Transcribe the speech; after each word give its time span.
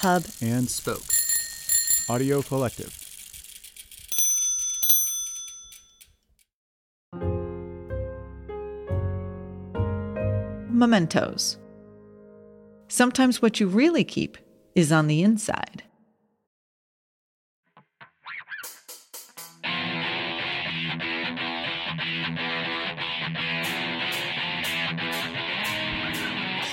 Hub, 0.00 0.22
and 0.40 0.70
Spoke. 0.70 1.02
Audio 2.08 2.40
Collective. 2.40 2.94
Mementos. 10.70 11.58
Sometimes 12.86 13.42
what 13.42 13.58
you 13.58 13.66
really 13.66 14.04
keep 14.04 14.38
is 14.76 14.92
on 14.92 15.08
the 15.08 15.24
inside. 15.24 15.82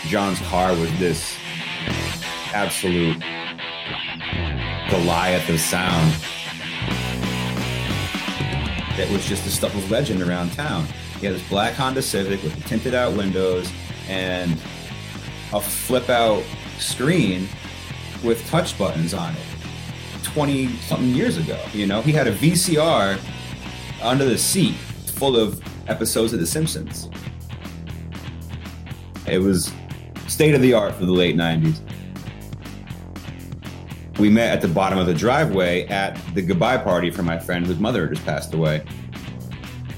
John's 0.10 0.40
car 0.42 0.76
was 0.76 0.92
this 1.00 1.36
absolute 2.56 3.20
Goliath 4.90 5.50
of 5.50 5.60
sound. 5.60 6.14
that 8.96 9.12
was 9.12 9.26
just 9.26 9.46
a 9.46 9.50
stuff 9.50 9.76
of 9.76 9.92
legend 9.92 10.22
around 10.22 10.54
town. 10.54 10.88
He 11.20 11.26
had 11.26 11.36
this 11.36 11.50
black 11.50 11.74
Honda 11.74 12.02
Civic 12.02 12.42
with 12.44 12.66
tinted 12.66 12.96
out 12.96 13.16
windows 13.18 13.70
and 14.08 14.54
a 15.52 15.60
flip 15.60 16.10
out 16.10 16.44
screen 16.80 17.50
with 18.24 18.42
touch 18.48 18.78
buttons 18.80 19.14
on 19.14 19.34
it 19.34 20.24
20 20.24 20.68
something 20.78 21.10
years 21.10 21.38
ago. 21.38 21.60
You 21.74 21.88
know, 21.88 22.02
he 22.02 22.14
had 22.14 22.28
a 22.28 22.34
VCR 22.34 23.20
under 24.02 24.24
the 24.24 24.38
seat 24.38 24.76
full 24.76 25.36
of 25.36 25.62
episodes 25.90 26.32
of 26.32 26.40
The 26.40 26.48
Simpsons. 26.48 27.10
It 29.28 29.40
was 29.40 29.74
state 30.28 30.56
of 30.56 30.62
the 30.62 30.74
art 30.74 30.96
for 30.96 31.06
the 31.06 31.12
late 31.12 31.36
90s. 31.36 31.82
We 34.20 34.30
met 34.30 34.54
at 34.54 34.62
the 34.62 34.68
bottom 34.70 34.98
of 34.98 35.08
the 35.08 35.14
driveway 35.14 35.86
at 35.88 36.20
the 36.34 36.42
goodbye 36.42 36.78
party 36.78 37.12
for 37.12 37.22
my 37.22 37.38
friend 37.38 37.66
whose 37.66 37.80
mother 37.80 38.08
just 38.08 38.26
passed 38.26 38.54
away. 38.54 38.84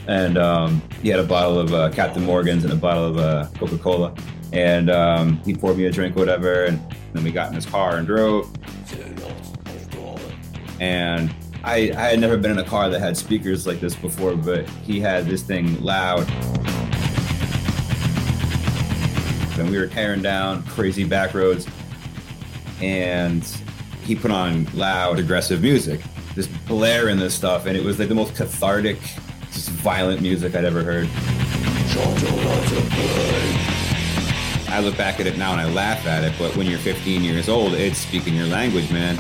And 0.08 0.38
um, 0.38 0.82
he 1.02 1.10
had 1.10 1.20
a 1.20 1.24
bottle 1.24 1.60
of 1.60 1.74
uh, 1.74 1.90
Captain 1.92 2.24
Morgan's 2.24 2.64
and 2.64 2.74
a 2.74 2.78
bottle 2.78 3.06
of 3.06 3.18
uh, 3.18 3.48
Coca 3.60 3.78
Cola. 3.78 4.16
And 4.54 4.90
um, 4.90 5.38
he 5.44 5.54
poured 5.54 5.78
me 5.78 5.86
a 5.86 5.92
drink, 5.92 6.16
whatever. 6.16 6.66
And 6.66 6.82
then 7.14 7.24
we 7.24 7.32
got 7.32 7.50
in 7.50 7.56
his 7.56 7.66
car 7.66 7.98
and 7.98 8.08
drove. 8.08 8.52
And 10.80 11.34
I, 11.64 11.92
I 11.96 12.10
had 12.10 12.20
never 12.20 12.38
been 12.38 12.52
in 12.52 12.60
a 12.60 12.64
car 12.64 12.90
that 12.90 13.00
had 13.00 13.18
speakers 13.18 13.68
like 13.68 13.80
this 13.80 13.94
before, 13.96 14.36
but 14.36 14.68
he 14.86 15.00
had 15.00 15.26
this 15.26 15.44
thing 15.44 15.80
loud. 15.84 16.28
And 19.60 19.70
we 19.70 19.78
were 19.78 19.88
tearing 19.88 20.22
down 20.22 20.64
crazy 20.64 21.04
back 21.04 21.34
roads. 21.34 21.68
And 22.80 23.44
he 24.08 24.16
put 24.16 24.32
on 24.32 24.66
loud, 24.74 25.20
aggressive 25.20 25.62
music, 25.62 26.00
this 26.34 26.48
blare 26.48 27.04
blaring 27.04 27.20
this 27.20 27.36
stuff, 27.36 27.66
and 27.66 27.76
it 27.76 27.84
was 27.84 28.00
like 28.00 28.08
the 28.08 28.16
most 28.16 28.34
cathartic, 28.36 28.98
just 29.52 29.70
violent 29.70 30.22
music 30.22 30.56
I'd 30.56 30.64
ever 30.64 30.82
heard. 30.82 31.10
I 34.70 34.80
look 34.80 34.96
back 34.96 35.20
at 35.20 35.28
it 35.28 35.38
now 35.38 35.52
and 35.52 35.60
I 35.60 35.70
laugh 35.70 36.06
at 36.06 36.24
it, 36.24 36.34
but 36.40 36.56
when 36.56 36.68
you're 36.68 36.80
15 36.80 37.22
years 37.22 37.50
old, 37.50 37.74
it's 37.74 37.98
speaking 37.98 38.34
your 38.34 38.48
language, 38.48 38.90
man. 38.92 39.18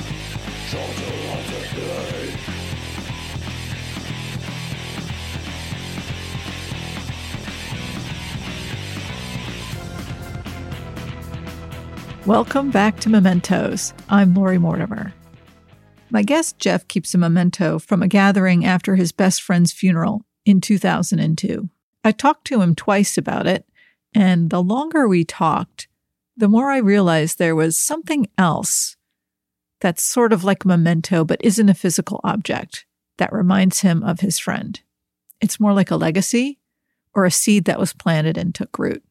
Welcome 12.28 12.72
back 12.72 13.00
to 13.00 13.10
Mementos. 13.10 13.94
I'm 14.10 14.34
Lori 14.34 14.58
Mortimer. 14.58 15.14
My 16.10 16.24
guest 16.24 16.60
Jeff 16.60 16.86
keeps 16.90 17.14
a 17.14 17.18
memento 17.18 17.80
from 17.80 18.04
a 18.04 18.10
gathering 18.10 18.66
after 18.66 18.98
his 18.98 19.14
best 19.14 19.42
friend's 19.42 19.72
funeral 19.72 20.26
in 20.46 20.60
2002. 20.60 21.70
I 22.04 22.12
talked 22.12 22.46
to 22.48 22.62
him 22.62 22.76
twice 22.76 23.18
about 23.18 23.48
it, 23.48 23.66
and 24.14 24.50
the 24.50 24.62
longer 24.62 25.08
we 25.08 25.24
talked, 25.24 25.88
the 26.36 26.50
more 26.50 26.70
I 26.70 26.80
realized 26.80 27.40
there 27.40 27.56
was 27.56 27.78
something 27.78 28.28
else 28.38 28.98
that's 29.80 30.04
sort 30.04 30.34
of 30.34 30.44
like 30.44 30.66
a 30.66 30.68
memento 30.68 31.24
but 31.24 31.40
isn't 31.46 31.70
a 31.70 31.74
physical 31.74 32.20
object 32.26 32.86
that 33.20 33.32
reminds 33.32 33.80
him 33.80 34.04
of 34.04 34.20
his 34.20 34.38
friend. 34.38 34.82
It's 35.40 35.62
more 35.62 35.72
like 35.72 35.92
a 35.92 35.96
legacy 35.96 36.60
or 37.16 37.24
a 37.24 37.32
seed 37.32 37.64
that 37.66 37.80
was 37.80 37.94
planted 37.94 38.38
and 38.38 38.54
took 38.54 38.78
root. 38.78 39.02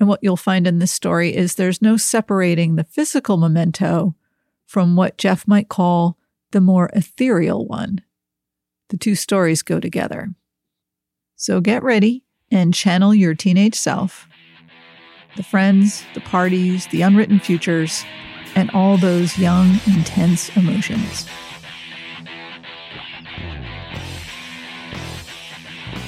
And 0.00 0.08
what 0.08 0.20
you'll 0.22 0.38
find 0.38 0.66
in 0.66 0.78
this 0.78 0.90
story 0.90 1.36
is 1.36 1.54
there's 1.54 1.82
no 1.82 1.98
separating 1.98 2.74
the 2.74 2.84
physical 2.84 3.36
memento 3.36 4.16
from 4.64 4.96
what 4.96 5.18
Jeff 5.18 5.46
might 5.46 5.68
call 5.68 6.16
the 6.52 6.60
more 6.60 6.88
ethereal 6.94 7.66
one. 7.66 8.00
The 8.88 8.96
two 8.96 9.14
stories 9.14 9.60
go 9.62 9.78
together. 9.78 10.30
So 11.36 11.60
get 11.60 11.82
ready 11.82 12.24
and 12.50 12.72
channel 12.72 13.14
your 13.14 13.34
teenage 13.34 13.74
self, 13.74 14.26
the 15.36 15.42
friends, 15.42 16.02
the 16.14 16.20
parties, 16.20 16.86
the 16.86 17.02
unwritten 17.02 17.38
futures, 17.38 18.04
and 18.54 18.70
all 18.70 18.96
those 18.96 19.38
young, 19.38 19.78
intense 19.86 20.48
emotions. 20.56 21.26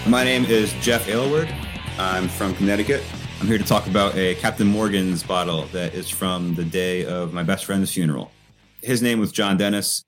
My 0.07 0.25
name 0.25 0.47
is 0.47 0.73
Jeff 0.81 1.09
Aylward. 1.09 1.55
I'm 1.99 2.27
from 2.27 2.55
Connecticut. 2.57 3.03
I'm 3.43 3.49
here 3.49 3.59
to 3.59 3.65
talk 3.65 3.89
about 3.89 4.15
a 4.15 4.37
Captain 4.37 4.69
Morgan's 4.69 5.25
bottle 5.25 5.63
that 5.73 5.95
is 5.95 6.09
from 6.09 6.55
the 6.55 6.63
day 6.65 7.05
of 7.05 7.33
my 7.33 7.43
best 7.43 7.65
friend's 7.65 7.93
funeral. 7.93 8.31
His 8.83 9.03
name 9.03 9.19
was 9.19 9.33
John 9.33 9.57
Dennis. 9.57 10.05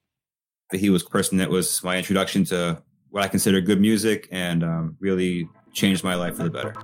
He 0.71 0.89
was 0.89 1.03
the 1.03 1.11
person 1.11 1.39
that 1.39 1.50
was 1.50 1.83
my 1.83 1.99
introduction 1.99 2.44
to 2.44 2.81
what 3.11 3.25
I 3.25 3.27
consider 3.27 3.61
good 3.61 3.81
music 3.81 4.28
and 4.31 4.62
um, 4.62 4.97
really 5.00 5.49
changed 5.73 6.05
my 6.05 6.15
life 6.15 6.37
for 6.37 6.44
the 6.44 6.50
better. 6.50 6.75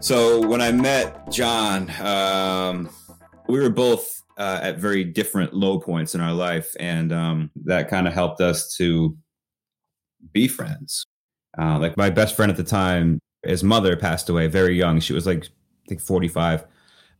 So 0.00 0.44
when 0.44 0.60
I 0.60 0.72
met 0.72 1.30
John, 1.30 1.88
um, 2.00 2.90
we 3.48 3.60
were 3.60 3.70
both 3.70 4.24
uh, 4.38 4.60
at 4.62 4.78
very 4.78 5.04
different 5.04 5.52
low 5.52 5.78
points 5.78 6.14
in 6.14 6.20
our 6.20 6.32
life, 6.32 6.74
and 6.78 7.12
um, 7.12 7.50
that 7.64 7.90
kind 7.90 8.06
of 8.06 8.14
helped 8.14 8.40
us 8.40 8.74
to 8.76 9.16
be 10.32 10.48
friends. 10.48 11.04
Uh, 11.60 11.78
like 11.78 11.96
my 11.96 12.08
best 12.08 12.36
friend 12.36 12.50
at 12.50 12.56
the 12.56 12.64
time, 12.64 13.18
his 13.42 13.64
mother 13.64 13.96
passed 13.96 14.28
away 14.28 14.46
very 14.46 14.76
young. 14.76 15.00
She 15.00 15.12
was 15.12 15.26
like 15.26 15.44
I 15.44 15.88
think 15.88 16.00
forty 16.00 16.28
five. 16.28 16.64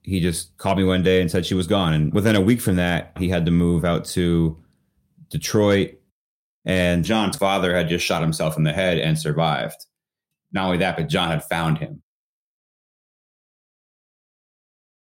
He 0.03 0.21
just 0.21 0.57
called 0.57 0.79
me 0.79 0.85
one 0.85 1.03
day 1.03 1.21
and 1.21 1.31
said 1.31 1.45
she 1.45 1.55
was 1.55 1.67
gone, 1.67 1.93
and 1.93 2.15
within 2.15 2.37
a 2.37 2.41
week 2.41 2.61
from 2.61 2.77
that, 2.77 3.13
he 3.19 3.29
had 3.29 3.45
to 3.47 3.53
move 3.53 3.85
out 3.85 4.05
to 4.07 4.57
Detroit. 5.29 5.95
And 6.65 7.05
John's 7.05 7.37
father 7.37 7.75
had 7.75 7.89
just 7.89 8.05
shot 8.05 8.23
himself 8.23 8.57
in 8.57 8.63
the 8.63 8.73
head 8.73 8.99
and 8.99 9.19
survived. 9.19 9.87
Not 10.53 10.67
only 10.67 10.79
that, 10.79 10.97
but 10.97 11.09
John 11.09 11.31
had 11.31 11.45
found 11.45 11.79
him 11.79 12.03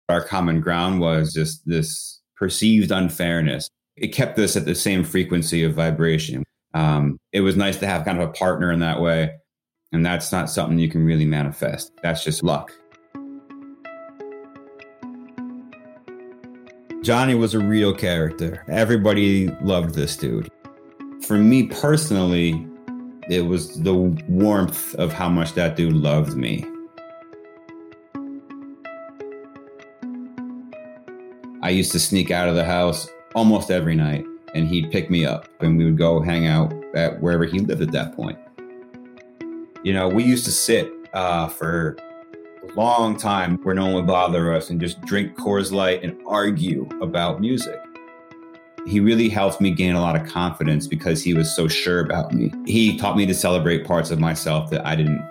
our 0.09 0.23
common 0.23 0.61
ground 0.61 0.99
was 0.99 1.33
just 1.33 1.61
this 1.65 2.21
perceived 2.35 2.91
unfairness. 2.91 3.69
It 3.95 4.09
kept 4.09 4.37
us 4.39 4.55
at 4.55 4.65
the 4.65 4.75
same 4.75 5.03
frequency 5.03 5.63
of 5.63 5.73
vibration. 5.73 6.43
Um, 6.73 7.17
it 7.31 7.41
was 7.41 7.55
nice 7.55 7.77
to 7.77 7.87
have 7.87 8.05
kind 8.05 8.21
of 8.21 8.29
a 8.29 8.33
partner 8.33 8.71
in 8.71 8.79
that 8.81 9.01
way. 9.01 9.31
And 9.91 10.05
that's 10.05 10.31
not 10.31 10.49
something 10.49 10.77
you 10.77 10.89
can 10.89 11.05
really 11.05 11.25
manifest. 11.25 11.91
That's 12.03 12.23
just 12.23 12.43
luck. 12.43 12.73
Johnny 17.01 17.35
was 17.35 17.53
a 17.53 17.59
real 17.59 17.93
character. 17.93 18.65
Everybody 18.67 19.47
loved 19.61 19.95
this 19.95 20.17
dude. 20.17 20.49
For 21.25 21.37
me 21.37 21.67
personally, 21.67 22.67
it 23.29 23.45
was 23.45 23.79
the 23.81 23.93
warmth 24.27 24.93
of 24.95 25.13
how 25.13 25.29
much 25.29 25.53
that 25.53 25.75
dude 25.75 25.93
loved 25.93 26.35
me. 26.35 26.65
I 31.65 31.69
used 31.69 31.91
to 31.93 31.99
sneak 31.99 32.29
out 32.29 32.47
of 32.47 32.53
the 32.53 32.63
house 32.63 33.09
almost 33.33 33.71
every 33.71 33.95
night 33.95 34.23
and 34.53 34.67
he'd 34.67 34.91
pick 34.91 35.09
me 35.09 35.25
up 35.25 35.49
and 35.61 35.79
we 35.79 35.85
would 35.85 35.97
go 35.97 36.21
hang 36.21 36.45
out 36.45 36.71
at 36.93 37.19
wherever 37.19 37.43
he 37.43 37.57
lived 37.57 37.81
at 37.81 37.91
that 37.91 38.15
point. 38.15 38.37
You 39.81 39.91
know, 39.91 40.07
we 40.07 40.23
used 40.23 40.45
to 40.45 40.51
sit 40.51 40.93
uh, 41.13 41.47
for 41.47 41.97
a 42.61 42.71
long 42.75 43.17
time 43.17 43.57
where 43.63 43.73
no 43.73 43.85
one 43.85 43.95
would 43.95 44.05
bother 44.05 44.53
us 44.53 44.69
and 44.69 44.79
just 44.79 45.01
drink 45.05 45.35
Coors 45.39 45.71
Light 45.71 46.03
and 46.03 46.15
argue 46.27 46.87
about 47.01 47.41
music. 47.41 47.79
He 48.85 48.99
really 48.99 49.27
helped 49.27 49.59
me 49.59 49.71
gain 49.71 49.95
a 49.95 50.01
lot 50.01 50.15
of 50.15 50.27
confidence 50.27 50.85
because 50.85 51.23
he 51.23 51.33
was 51.33 51.51
so 51.55 51.67
sure 51.67 51.99
about 51.99 52.31
me. 52.31 52.53
He 52.67 52.95
taught 52.95 53.17
me 53.17 53.25
to 53.25 53.33
celebrate 53.33 53.87
parts 53.87 54.11
of 54.11 54.19
myself 54.19 54.69
that 54.69 54.85
I 54.85 54.95
didn't 54.95 55.27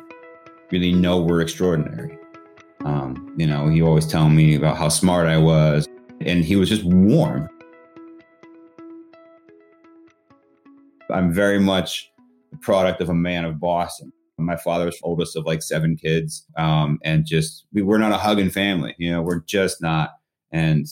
really 0.72 0.92
know 0.94 1.22
were 1.22 1.40
extraordinary. 1.40 2.18
Um, 2.84 3.32
you 3.36 3.46
know, 3.46 3.68
he 3.68 3.80
always 3.82 4.04
tell 4.04 4.28
me 4.28 4.56
about 4.56 4.76
how 4.76 4.88
smart 4.88 5.28
I 5.28 5.38
was, 5.38 5.86
and 6.24 6.44
he 6.44 6.56
was 6.56 6.68
just 6.68 6.84
warm. 6.84 7.48
I'm 11.10 11.32
very 11.32 11.60
much 11.60 12.10
the 12.50 12.56
product 12.58 13.00
of 13.00 13.08
a 13.08 13.14
man 13.14 13.44
of 13.44 13.60
Boston. 13.60 14.12
My 14.38 14.56
father's 14.56 14.98
oldest 15.02 15.36
of 15.36 15.44
like 15.44 15.62
seven 15.62 15.96
kids. 15.96 16.44
Um, 16.56 16.98
and 17.04 17.24
just, 17.24 17.66
we 17.72 17.82
were 17.82 17.98
not 17.98 18.12
a 18.12 18.16
hugging 18.16 18.50
family. 18.50 18.94
You 18.98 19.12
know, 19.12 19.22
we're 19.22 19.40
just 19.40 19.80
not. 19.80 20.14
And 20.50 20.86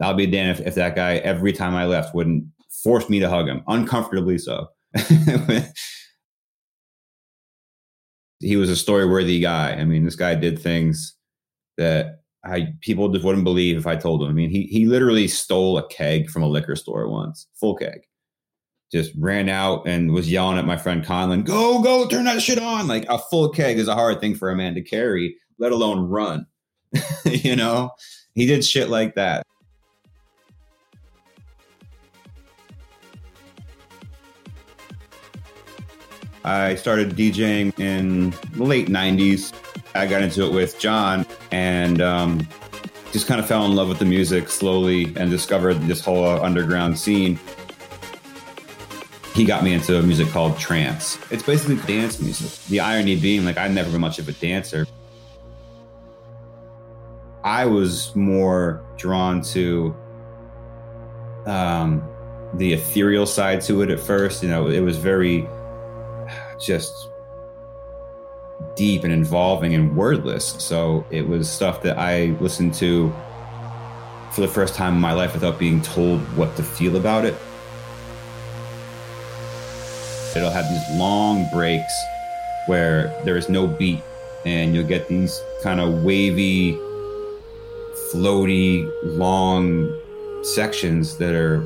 I'll 0.00 0.14
be 0.14 0.26
damned 0.26 0.58
if, 0.58 0.66
if 0.66 0.74
that 0.76 0.94
guy, 0.94 1.16
every 1.16 1.52
time 1.52 1.74
I 1.74 1.84
left, 1.84 2.14
wouldn't 2.14 2.44
force 2.82 3.10
me 3.10 3.18
to 3.20 3.28
hug 3.28 3.48
him, 3.48 3.62
uncomfortably 3.66 4.38
so. 4.38 4.68
he 8.40 8.56
was 8.56 8.70
a 8.70 8.76
story 8.76 9.06
worthy 9.06 9.40
guy. 9.40 9.72
I 9.72 9.84
mean, 9.84 10.04
this 10.04 10.16
guy 10.16 10.34
did 10.34 10.58
things 10.58 11.14
that 11.76 12.20
I 12.46 12.74
people 12.80 13.08
just 13.08 13.24
wouldn't 13.24 13.44
believe 13.44 13.76
if 13.76 13.86
I 13.86 13.96
told 13.96 14.20
them. 14.20 14.28
I 14.28 14.32
mean, 14.32 14.50
he 14.50 14.64
he 14.64 14.86
literally 14.86 15.28
stole 15.28 15.78
a 15.78 15.86
keg 15.88 16.30
from 16.30 16.42
a 16.42 16.48
liquor 16.48 16.76
store 16.76 17.08
once, 17.08 17.46
full 17.54 17.74
keg. 17.74 18.00
Just 18.92 19.12
ran 19.18 19.48
out 19.48 19.86
and 19.86 20.12
was 20.12 20.30
yelling 20.30 20.58
at 20.58 20.64
my 20.64 20.76
friend 20.76 21.04
Conlon, 21.04 21.44
"Go, 21.44 21.82
go, 21.82 22.06
turn 22.06 22.24
that 22.24 22.42
shit 22.42 22.58
on!" 22.58 22.86
Like 22.86 23.04
a 23.08 23.18
full 23.18 23.48
keg 23.48 23.78
is 23.78 23.88
a 23.88 23.94
hard 23.94 24.20
thing 24.20 24.34
for 24.34 24.50
a 24.50 24.56
man 24.56 24.74
to 24.74 24.82
carry, 24.82 25.36
let 25.58 25.72
alone 25.72 26.08
run. 26.08 26.46
you 27.24 27.56
know, 27.56 27.90
he 28.34 28.46
did 28.46 28.64
shit 28.64 28.88
like 28.88 29.16
that. 29.16 29.42
I 36.44 36.76
started 36.76 37.16
DJing 37.16 37.76
in 37.80 38.30
the 38.52 38.62
late 38.62 38.86
90s. 38.86 39.52
I 39.96 40.06
got 40.06 40.22
into 40.22 40.46
it 40.46 40.52
with 40.52 40.78
John 40.78 41.25
and 41.56 42.02
um, 42.02 42.46
just 43.12 43.26
kind 43.26 43.40
of 43.40 43.46
fell 43.46 43.64
in 43.64 43.74
love 43.74 43.88
with 43.88 43.98
the 43.98 44.04
music 44.04 44.50
slowly 44.50 45.04
and 45.16 45.30
discovered 45.30 45.74
this 45.88 46.04
whole 46.04 46.26
underground 46.26 46.98
scene. 46.98 47.38
He 49.34 49.46
got 49.46 49.64
me 49.64 49.72
into 49.72 49.98
a 49.98 50.02
music 50.02 50.28
called 50.28 50.58
trance. 50.58 51.18
It's 51.30 51.42
basically 51.42 51.76
dance 51.86 52.20
music. 52.20 52.62
The 52.68 52.80
irony 52.80 53.16
being, 53.18 53.46
like, 53.46 53.56
I've 53.56 53.72
never 53.72 53.90
been 53.90 54.02
much 54.02 54.18
of 54.18 54.28
a 54.28 54.32
dancer. 54.32 54.86
I 57.42 57.64
was 57.64 58.14
more 58.14 58.84
drawn 58.98 59.40
to 59.54 59.96
um, 61.46 62.06
the 62.54 62.74
ethereal 62.74 63.24
side 63.24 63.62
to 63.62 63.80
it 63.80 63.88
at 63.88 64.00
first. 64.00 64.42
You 64.42 64.50
know, 64.50 64.68
it 64.68 64.80
was 64.80 64.98
very 64.98 65.48
just 66.60 66.92
deep 68.74 69.04
and 69.04 69.12
involving 69.12 69.74
and 69.74 69.96
wordless. 69.96 70.54
So 70.58 71.04
it 71.10 71.26
was 71.26 71.50
stuff 71.50 71.82
that 71.82 71.98
I 71.98 72.36
listened 72.40 72.74
to 72.74 73.12
for 74.32 74.40
the 74.42 74.48
first 74.48 74.74
time 74.74 74.94
in 74.94 75.00
my 75.00 75.12
life 75.12 75.32
without 75.32 75.58
being 75.58 75.80
told 75.82 76.20
what 76.36 76.54
to 76.56 76.62
feel 76.62 76.96
about 76.96 77.24
it. 77.24 77.34
It'll 80.36 80.50
have 80.50 80.68
these 80.68 80.98
long 80.98 81.48
breaks 81.52 81.92
where 82.66 83.08
there 83.24 83.38
is 83.38 83.48
no 83.48 83.66
beat, 83.66 84.02
and 84.44 84.74
you'll 84.74 84.86
get 84.86 85.08
these 85.08 85.40
kind 85.62 85.80
of 85.80 86.04
wavy, 86.04 86.74
floaty, 88.12 88.90
long 89.04 89.98
sections 90.42 91.16
that 91.16 91.34
are 91.34 91.64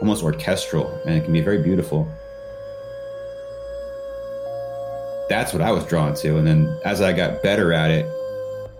almost 0.00 0.24
orchestral, 0.24 0.90
and 1.06 1.14
it 1.14 1.22
can 1.22 1.32
be 1.32 1.40
very 1.40 1.62
beautiful 1.62 2.08
that's 5.28 5.52
what 5.52 5.62
I 5.62 5.72
was 5.72 5.84
drawn 5.86 6.14
to. 6.16 6.36
And 6.36 6.46
then 6.46 6.78
as 6.84 7.00
I 7.00 7.12
got 7.12 7.42
better 7.42 7.72
at 7.72 7.90
it, 7.90 8.06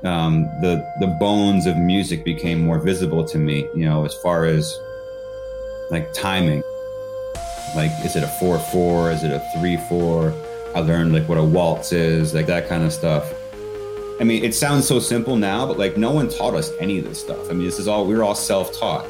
um, 0.05 0.45
the 0.61 0.85
the 1.01 1.07
bones 1.07 1.67
of 1.67 1.77
music 1.77 2.25
became 2.25 2.61
more 2.61 2.79
visible 2.79 3.25
to 3.25 3.39
me. 3.39 3.69
You 3.75 3.87
know, 3.87 4.05
as 4.05 4.15
far 4.15 4.45
as 4.45 4.79
like 5.91 6.13
timing, 6.13 6.63
like 7.75 7.91
is 8.05 8.17
it 8.17 8.23
a 8.23 8.29
four 8.39 8.59
four? 8.59 9.11
Is 9.11 9.23
it 9.25 9.33
a 9.33 9.41
three 9.59 9.77
four? 9.89 10.33
I 10.75 10.81
learned 10.81 11.13
like 11.13 11.29
what 11.29 11.39
a 11.39 11.45
waltz 11.45 11.93
is, 11.93 12.35
like 12.35 12.47
that 12.47 12.69
kind 12.69 12.85
of 12.85 12.93
stuff. 12.93 13.33
I 14.21 14.25
mean, 14.25 14.45
it 14.45 14.55
sounds 14.55 14.87
so 14.87 15.01
simple 15.01 15.37
now, 15.37 15.67
but 15.67 15.79
like 15.79 15.97
no 15.97 16.13
one 16.13 16.29
taught 16.29 16.55
us 16.55 16.71
any 16.81 16.99
of 16.99 17.05
this 17.05 17.21
stuff. 17.21 17.51
I 17.51 17.53
mean, 17.53 17.65
this 17.65 17.79
is 17.79 17.89
all 17.89 18.07
we 18.07 18.15
were 18.15 18.23
all 18.23 18.35
self 18.35 18.79
taught. 18.79 19.07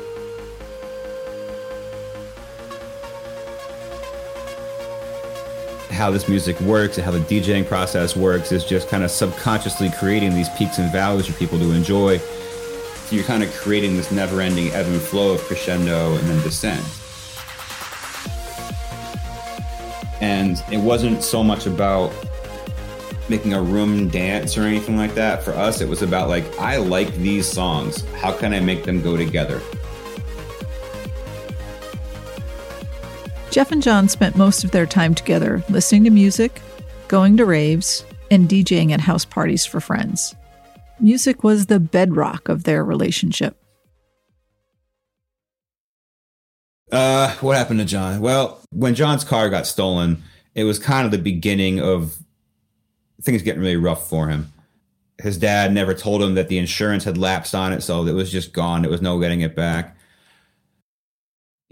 How 5.94 6.10
this 6.10 6.28
music 6.28 6.60
works 6.60 6.98
and 6.98 7.04
how 7.04 7.10
the 7.10 7.20
DJing 7.20 7.66
process 7.66 8.16
works 8.16 8.52
is 8.52 8.64
just 8.64 8.88
kind 8.88 9.04
of 9.04 9.10
subconsciously 9.10 9.90
creating 9.98 10.34
these 10.34 10.48
peaks 10.50 10.78
and 10.78 10.90
valleys 10.92 11.26
for 11.26 11.32
people 11.34 11.58
to 11.58 11.72
enjoy. 11.72 12.18
So 12.18 13.16
you're 13.16 13.24
kind 13.24 13.42
of 13.42 13.52
creating 13.54 13.96
this 13.96 14.10
never 14.10 14.40
ending 14.40 14.72
ebb 14.72 14.86
and 14.86 15.00
flow 15.00 15.34
of 15.34 15.40
crescendo 15.42 16.14
and 16.16 16.28
then 16.28 16.42
descent. 16.42 16.84
And 20.20 20.62
it 20.72 20.78
wasn't 20.78 21.22
so 21.22 21.44
much 21.44 21.66
about 21.66 22.12
making 23.28 23.54
a 23.54 23.62
room 23.62 24.08
dance 24.08 24.56
or 24.56 24.62
anything 24.62 24.96
like 24.96 25.14
that. 25.14 25.42
For 25.42 25.52
us, 25.52 25.80
it 25.80 25.88
was 25.88 26.02
about 26.02 26.28
like, 26.28 26.44
I 26.58 26.76
like 26.76 27.14
these 27.16 27.46
songs. 27.46 28.04
How 28.16 28.32
can 28.32 28.52
I 28.52 28.60
make 28.60 28.84
them 28.84 29.00
go 29.00 29.16
together? 29.16 29.60
Jeff 33.54 33.70
and 33.70 33.84
John 33.84 34.08
spent 34.08 34.34
most 34.34 34.64
of 34.64 34.72
their 34.72 34.84
time 34.84 35.14
together 35.14 35.62
listening 35.68 36.02
to 36.02 36.10
music, 36.10 36.60
going 37.06 37.36
to 37.36 37.44
raves, 37.44 38.04
and 38.28 38.48
DJing 38.48 38.90
at 38.90 38.98
house 38.98 39.24
parties 39.24 39.64
for 39.64 39.78
friends. 39.78 40.34
Music 40.98 41.44
was 41.44 41.66
the 41.66 41.78
bedrock 41.78 42.48
of 42.48 42.64
their 42.64 42.82
relationship. 42.82 43.56
Uh, 46.90 47.32
what 47.36 47.56
happened 47.56 47.78
to 47.78 47.84
John? 47.84 48.20
Well, 48.20 48.60
when 48.72 48.96
John's 48.96 49.22
car 49.22 49.48
got 49.50 49.68
stolen, 49.68 50.24
it 50.56 50.64
was 50.64 50.80
kind 50.80 51.04
of 51.04 51.12
the 51.12 51.18
beginning 51.18 51.78
of 51.78 52.16
things 53.22 53.42
getting 53.42 53.62
really 53.62 53.76
rough 53.76 54.08
for 54.08 54.26
him. 54.26 54.52
His 55.22 55.38
dad 55.38 55.72
never 55.72 55.94
told 55.94 56.24
him 56.24 56.34
that 56.34 56.48
the 56.48 56.58
insurance 56.58 57.04
had 57.04 57.16
lapsed 57.16 57.54
on 57.54 57.72
it, 57.72 57.82
so 57.82 58.04
it 58.04 58.14
was 58.14 58.32
just 58.32 58.52
gone. 58.52 58.82
There 58.82 58.90
was 58.90 59.00
no 59.00 59.20
getting 59.20 59.42
it 59.42 59.54
back. 59.54 59.96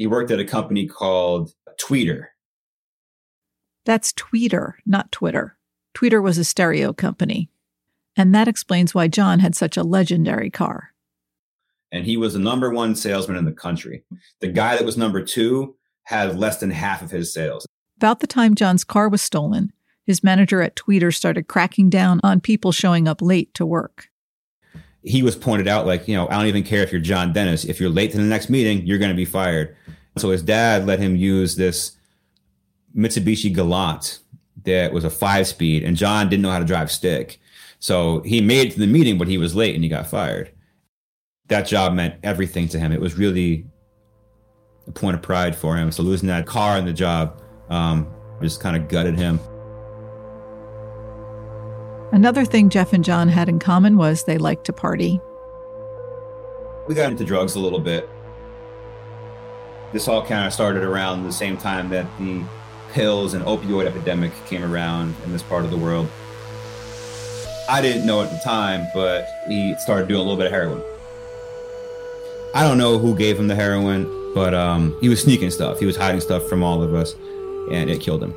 He 0.03 0.09
worked 0.09 0.33
at 0.33 0.41
a 0.41 0.45
company 0.45 0.89
called 0.89 1.53
Tweeter. 1.81 2.31
That's 3.85 4.13
Tweeter, 4.13 4.73
not 4.85 5.13
Twitter. 5.13 5.57
Tweeter 5.95 6.21
was 6.21 6.39
a 6.39 6.45
stereo 6.45 6.93
company. 6.93 7.51
And 8.17 8.35
that 8.35 8.49
explains 8.49 8.97
why 8.97 9.07
John 9.07 9.39
had 9.39 9.55
such 9.55 9.77
a 9.77 9.85
legendary 9.85 10.51
car. 10.51 10.93
And 11.93 12.05
he 12.05 12.17
was 12.17 12.33
the 12.33 12.41
number 12.41 12.69
one 12.71 12.97
salesman 12.97 13.37
in 13.37 13.45
the 13.45 13.53
country. 13.53 14.03
The 14.41 14.49
guy 14.49 14.75
that 14.75 14.85
was 14.85 14.97
number 14.97 15.23
two 15.23 15.77
had 16.03 16.37
less 16.37 16.59
than 16.59 16.73
half 16.73 17.01
of 17.03 17.13
his 17.13 17.33
sales. 17.33 17.65
About 17.97 18.19
the 18.19 18.27
time 18.27 18.57
John's 18.57 18.83
car 18.83 19.09
was 19.09 19.23
stolen, 19.23 19.73
his 20.05 20.25
manager 20.25 20.63
at 20.63 20.75
Tweeter 20.75 21.15
started 21.15 21.47
cracking 21.47 21.91
down 21.91 22.19
on 22.25 22.41
people 22.41 22.73
showing 22.73 23.07
up 23.07 23.23
late 23.23 23.55
to 23.55 23.65
work. 23.65 24.09
He 25.03 25.23
was 25.23 25.35
pointed 25.35 25.67
out, 25.67 25.87
like, 25.87 26.07
you 26.07 26.15
know, 26.15 26.29
I 26.29 26.35
don't 26.35 26.47
even 26.47 26.63
care 26.63 26.83
if 26.83 26.93
you're 26.93 27.01
John 27.01 27.33
Dennis. 27.33 27.65
If 27.65 27.81
you're 27.81 27.91
late 27.91 28.13
to 28.13 28.17
the 28.19 28.23
next 28.23 28.49
meeting, 28.49 28.87
you're 28.87 28.99
going 28.99 29.11
to 29.11 29.17
be 29.17 29.25
fired. 29.25 29.77
So 30.17 30.31
his 30.31 30.43
dad 30.43 30.87
let 30.87 31.01
him 31.01 31.17
use 31.17 31.57
this 31.57 31.93
Mitsubishi 32.97 33.53
Galant 33.55 34.21
that 34.65 34.93
was 34.93 35.05
a 35.05 35.11
five 35.11 35.47
speed, 35.47 35.83
and 35.83 35.97
John 35.97 36.29
didn't 36.29 36.43
know 36.43 36.51
how 36.51 36.59
to 36.59 36.65
drive 36.65 36.91
stick. 36.91 37.41
So 37.79 38.21
he 38.21 38.41
made 38.41 38.69
it 38.69 38.73
to 38.75 38.79
the 38.79 38.87
meeting, 38.87 39.19
but 39.19 39.27
he 39.27 39.39
was 39.39 39.57
late 39.57 39.75
and 39.75 39.83
he 39.83 39.91
got 39.91 40.07
fired. 40.07 40.53
That 41.49 41.67
job 41.67 41.95
meant 41.95 42.15
everything 42.23 42.69
to 42.69 42.79
him. 42.79 42.93
It 42.93 43.01
was 43.01 43.19
really 43.19 43.67
a 44.87 44.93
point 44.93 45.17
of 45.17 45.23
pride 45.23 45.57
for 45.57 45.77
him. 45.77 45.91
So 45.91 46.05
losing 46.05 46.29
that 46.29 46.47
car 46.47 46.77
and 46.77 46.87
the 46.87 46.93
job 46.93 47.43
um, 47.71 48.07
just 48.41 48.61
kind 48.61 48.77
of 48.77 48.89
gutted 48.89 49.19
him. 49.19 49.41
Another 52.13 52.45
thing 52.45 52.69
Jeff 52.69 52.93
and 52.93 53.05
John 53.05 53.29
had 53.29 53.49
in 53.49 53.59
common 53.59 53.97
was 53.97 54.25
they 54.25 54.39
liked 54.39 54.65
to 54.67 54.73
party. 54.73 55.21
We 56.87 56.95
got 56.95 57.11
into 57.11 57.25
drugs 57.25 57.55
a 57.55 57.61
little 57.61 57.81
bit 57.81 58.09
this 59.93 60.09
all 60.09 60.25
kind 60.25 60.47
of 60.47 60.53
started 60.53 60.83
around 60.83 61.25
the 61.25 61.33
same 61.33 61.57
time 61.57 61.91
that 61.91 62.07
the 62.19 62.43
pills 62.93 63.35
and 63.35 63.45
opioid 63.45 63.87
epidemic 63.87 64.33
came 64.47 64.65
around 64.65 65.15
in 65.25 65.33
this 65.33 65.43
part 65.43 65.65
of 65.65 65.71
the 65.71 65.77
world. 65.77 66.09
I 67.69 67.81
didn't 67.81 68.07
know 68.07 68.23
at 68.23 68.31
the 68.31 68.39
time, 68.39 68.87
but 68.95 69.29
he 69.47 69.75
started 69.77 70.09
doing 70.09 70.21
a 70.21 70.23
little 70.23 70.37
bit 70.37 70.47
of 70.47 70.53
heroin. 70.53 70.83
I 72.55 72.63
don't 72.65 72.77
know 72.77 72.99
who 72.99 73.15
gave 73.15 73.39
him 73.39 73.49
the 73.49 73.55
heroin, 73.55 74.35
but 74.35 74.53
um, 74.53 74.97
he 75.01 75.09
was 75.09 75.23
sneaking 75.23 75.51
stuff. 75.51 75.79
He 75.79 75.87
was 75.87 75.97
hiding 75.97 76.21
stuff 76.21 76.49
from 76.49 76.63
all 76.63 76.83
of 76.83 76.95
us, 76.95 77.15
and 77.71 77.89
it 77.89 78.01
killed 78.01 78.23
him. 78.23 78.35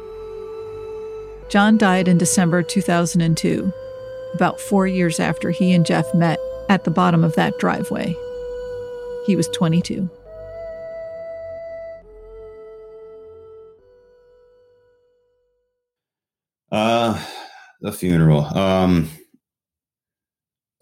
John 1.50 1.78
died 1.78 2.08
in 2.08 2.18
December 2.18 2.64
2002, 2.64 3.72
about 4.34 4.60
four 4.60 4.88
years 4.88 5.20
after 5.20 5.52
he 5.52 5.74
and 5.74 5.86
Jeff 5.86 6.14
met 6.14 6.40
at 6.70 6.84
the 6.84 6.92
bottom 6.92 7.24
of 7.24 7.36
that 7.36 7.58
driveway. 7.60 8.16
He 9.26 9.36
was 9.36 9.48
22. 9.50 10.10
Uh, 16.72 17.24
the 17.82 17.92
funeral. 17.92 18.44
Um, 18.58 19.10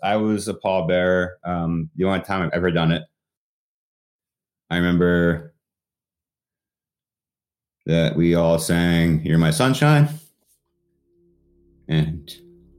I 0.01 0.15
was 0.15 0.47
a 0.47 0.53
pallbearer. 0.53 1.31
Um, 1.45 1.89
the 1.95 2.05
only 2.05 2.21
time 2.21 2.41
I've 2.41 2.53
ever 2.53 2.71
done 2.71 2.91
it. 2.91 3.03
I 4.69 4.77
remember 4.77 5.53
that 7.85 8.15
we 8.15 8.33
all 8.33 8.57
sang 8.57 9.23
"You're 9.23 9.37
My 9.37 9.51
Sunshine," 9.51 10.09
and 11.87 12.31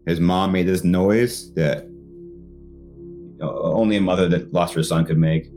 his 0.07 0.21
mom 0.21 0.53
made 0.53 0.67
this 0.67 0.85
noise 0.85 1.53
that 1.55 1.87
only 3.41 3.97
a 3.97 4.01
mother 4.01 4.29
that 4.29 4.53
lost 4.53 4.75
her 4.75 4.83
son 4.83 5.05
could 5.05 5.19
make. 5.19 5.51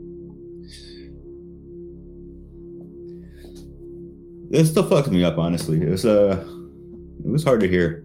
It 4.50 4.64
still 4.64 4.88
fucks 4.88 5.08
me 5.08 5.24
up, 5.24 5.36
honestly. 5.36 5.82
It 5.82 5.90
was 5.90 6.06
uh, 6.06 6.42
it 7.24 7.30
was 7.30 7.44
hard 7.44 7.60
to 7.60 7.68
hear. 7.68 8.04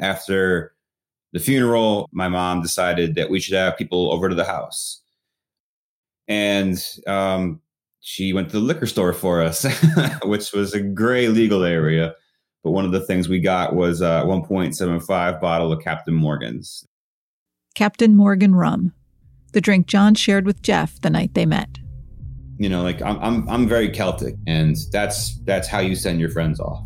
After 0.00 0.74
the 1.32 1.38
funeral, 1.40 2.08
my 2.12 2.28
mom 2.28 2.62
decided 2.62 3.14
that 3.16 3.28
we 3.28 3.40
should 3.40 3.54
have 3.54 3.76
people 3.76 4.12
over 4.12 4.28
to 4.28 4.34
the 4.34 4.44
house. 4.44 5.03
And 6.28 6.82
um, 7.06 7.60
she 8.00 8.32
went 8.32 8.48
to 8.50 8.58
the 8.58 8.64
liquor 8.64 8.86
store 8.86 9.12
for 9.12 9.42
us, 9.42 9.66
which 10.24 10.52
was 10.52 10.74
a 10.74 10.80
gray 10.80 11.28
legal 11.28 11.64
area. 11.64 12.14
But 12.62 12.70
one 12.70 12.84
of 12.84 12.92
the 12.92 13.00
things 13.00 13.28
we 13.28 13.40
got 13.40 13.74
was 13.74 14.00
a 14.00 14.24
1.75 14.26 15.40
bottle 15.40 15.72
of 15.72 15.82
Captain 15.82 16.14
Morgan's. 16.14 16.86
Captain 17.74 18.14
Morgan 18.14 18.54
rum, 18.54 18.92
the 19.52 19.60
drink 19.60 19.86
John 19.86 20.14
shared 20.14 20.46
with 20.46 20.62
Jeff 20.62 21.00
the 21.00 21.10
night 21.10 21.34
they 21.34 21.44
met. 21.44 21.78
You 22.58 22.68
know, 22.68 22.82
like 22.82 23.02
I'm, 23.02 23.18
I'm, 23.18 23.48
I'm 23.48 23.68
very 23.68 23.90
Celtic, 23.90 24.36
and 24.46 24.76
that's 24.92 25.36
that's 25.40 25.66
how 25.66 25.80
you 25.80 25.96
send 25.96 26.20
your 26.20 26.30
friends 26.30 26.60
off 26.60 26.84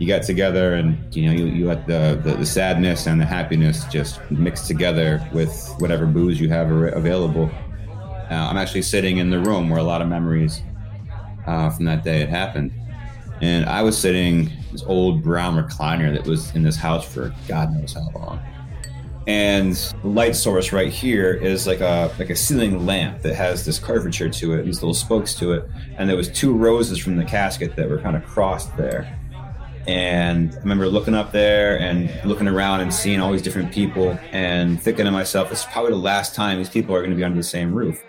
you 0.00 0.06
get 0.06 0.22
together 0.22 0.74
and 0.74 1.14
you 1.14 1.26
know 1.26 1.32
you, 1.32 1.44
you 1.44 1.66
let 1.66 1.86
the, 1.86 2.18
the, 2.24 2.34
the 2.34 2.46
sadness 2.46 3.06
and 3.06 3.20
the 3.20 3.26
happiness 3.26 3.84
just 3.84 4.18
mix 4.30 4.66
together 4.66 5.24
with 5.32 5.74
whatever 5.78 6.06
booze 6.06 6.40
you 6.40 6.48
have 6.48 6.70
available 6.70 7.50
uh, 8.30 8.34
i'm 8.34 8.56
actually 8.56 8.82
sitting 8.82 9.18
in 9.18 9.30
the 9.30 9.40
room 9.40 9.68
where 9.68 9.80
a 9.80 9.84
lot 9.84 10.00
of 10.00 10.08
memories 10.08 10.62
uh, 11.46 11.70
from 11.70 11.84
that 11.84 12.04
day 12.04 12.20
had 12.20 12.28
happened. 12.28 12.72
And 13.40 13.64
i 13.66 13.82
was 13.82 13.96
sitting 13.96 14.50
this 14.72 14.82
old 14.84 15.22
brown 15.22 15.56
recliner 15.56 16.14
that 16.14 16.26
was 16.26 16.54
in 16.54 16.62
this 16.62 16.76
house 16.76 17.10
for 17.12 17.34
god 17.48 17.72
knows 17.72 17.94
how 17.94 18.08
long. 18.14 18.40
And 19.26 19.74
the 20.02 20.08
light 20.08 20.34
source 20.34 20.72
right 20.72 20.92
here 20.92 21.32
is 21.32 21.66
like 21.66 21.80
a 21.80 22.12
like 22.18 22.30
a 22.30 22.36
ceiling 22.36 22.86
lamp 22.86 23.22
that 23.22 23.34
has 23.34 23.64
this 23.64 23.78
curvature 23.78 24.28
to 24.28 24.54
it 24.54 24.64
these 24.64 24.82
little 24.82 24.94
spokes 24.94 25.34
to 25.36 25.52
it. 25.52 25.68
And 25.98 26.08
there 26.08 26.16
was 26.16 26.28
two 26.28 26.52
roses 26.52 26.98
from 26.98 27.16
the 27.16 27.24
casket 27.24 27.76
that 27.76 27.88
were 27.88 27.98
kind 27.98 28.16
of 28.16 28.24
crossed 28.24 28.76
there. 28.76 29.16
And 29.86 30.54
I 30.54 30.58
remember 30.58 30.86
looking 30.88 31.14
up 31.14 31.32
there 31.32 31.78
and 31.80 32.10
looking 32.24 32.48
around 32.48 32.80
and 32.80 32.92
seeing 32.92 33.20
all 33.20 33.32
these 33.32 33.42
different 33.42 33.72
people 33.72 34.18
and 34.32 34.80
thinking 34.80 35.04
to 35.04 35.10
myself, 35.10 35.50
this 35.50 35.60
is 35.60 35.66
probably 35.66 35.92
the 35.92 35.96
last 35.96 36.34
time 36.34 36.58
these 36.58 36.68
people 36.68 36.94
are 36.94 37.00
going 37.00 37.10
to 37.10 37.16
be 37.16 37.24
under 37.24 37.36
the 37.36 37.42
same 37.42 37.72
roof. 37.72 38.02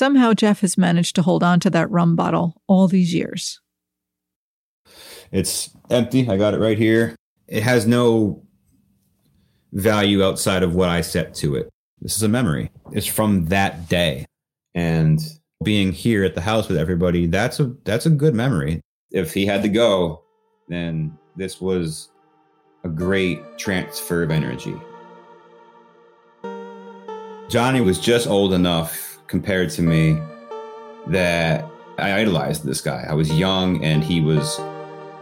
Somehow, 0.00 0.32
Jeff 0.32 0.62
has 0.62 0.78
managed 0.78 1.14
to 1.16 1.22
hold 1.22 1.42
on 1.42 1.60
to 1.60 1.68
that 1.68 1.90
rum 1.90 2.16
bottle 2.16 2.62
all 2.66 2.88
these 2.88 3.12
years. 3.12 3.60
It's 5.30 5.76
empty. 5.90 6.26
I 6.26 6.38
got 6.38 6.54
it 6.54 6.58
right 6.58 6.78
here. 6.78 7.14
It 7.48 7.62
has 7.62 7.86
no 7.86 8.42
value 9.74 10.24
outside 10.24 10.62
of 10.62 10.74
what 10.74 10.88
I 10.88 11.02
set 11.02 11.34
to 11.34 11.54
it. 11.54 11.68
This 12.00 12.16
is 12.16 12.22
a 12.22 12.30
memory. 12.30 12.70
It's 12.92 13.06
from 13.06 13.44
that 13.48 13.90
day 13.90 14.24
and 14.74 15.20
being 15.62 15.92
here 15.92 16.24
at 16.24 16.34
the 16.34 16.40
house 16.40 16.66
with 16.66 16.78
everybody 16.78 17.26
that's 17.26 17.60
a 17.60 17.74
that's 17.84 18.06
a 18.06 18.10
good 18.10 18.34
memory 18.34 18.80
if 19.10 19.34
he 19.34 19.44
had 19.44 19.62
to 19.62 19.68
go 19.68 20.22
then 20.68 21.14
this 21.36 21.60
was 21.60 22.10
a 22.84 22.88
great 22.88 23.58
transfer 23.58 24.22
of 24.22 24.30
energy 24.30 24.74
johnny 27.50 27.82
was 27.82 27.98
just 27.98 28.26
old 28.26 28.54
enough 28.54 29.09
compared 29.30 29.70
to 29.70 29.80
me 29.80 30.20
that 31.06 31.64
i 31.98 32.20
idolized 32.20 32.64
this 32.64 32.82
guy 32.82 33.06
i 33.08 33.14
was 33.14 33.32
young 33.32 33.82
and 33.82 34.04
he 34.04 34.20
was 34.20 34.60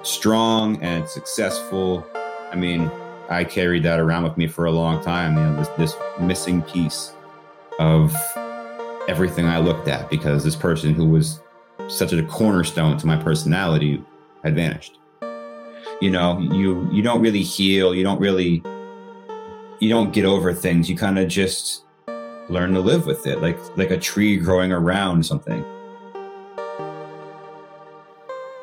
strong 0.03 0.83
and 0.83 1.09
successful 1.09 2.05
i 2.51 2.57
mean 2.57 2.91
i 3.29 3.45
carried 3.45 3.83
that 3.85 4.01
around 4.01 4.25
with 4.25 4.37
me 4.37 4.49
for 4.49 4.65
a 4.65 4.73
long 4.73 5.01
time 5.05 5.37
you 5.37 5.43
know 5.45 5.57
this, 5.57 5.69
this 5.77 5.95
missing 6.21 6.63
piece 6.63 7.13
of 7.79 8.13
everything 9.09 9.47
I 9.47 9.59
looked 9.59 9.89
at 9.89 10.11
because 10.11 10.45
this 10.45 10.55
person 10.55 10.95
who 10.95 11.07
was 11.07 11.41
such 11.89 12.13
a 12.13 12.23
cornerstone 12.25 12.99
to 12.99 13.07
my 13.07 13.17
personality 13.17 14.05
had 14.45 14.55
vanished. 14.55 14.99
You 16.01 16.11
know, 16.11 16.39
you 16.39 16.89
you 16.93 17.03
don't 17.03 17.21
really 17.21 17.43
heal, 17.43 17.95
you 17.95 18.05
don't 18.05 18.21
really 18.21 18.63
you 19.81 19.89
don't 19.89 20.13
get 20.13 20.25
over 20.25 20.53
things. 20.53 20.89
You 20.89 20.97
kind 20.97 21.19
of 21.19 21.29
just 21.29 21.85
learn 22.49 22.73
to 22.75 22.81
live 22.81 23.07
with 23.07 23.27
it, 23.27 23.41
like 23.41 23.59
like 23.77 23.91
a 23.91 23.99
tree 23.99 24.37
growing 24.37 24.73
around 24.73 25.25
something. 25.25 25.65